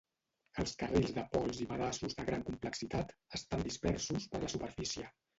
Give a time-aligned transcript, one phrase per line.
[0.61, 5.05] Els carrils de pols i pedaços de gran complexitat estan dispersos per la superfície.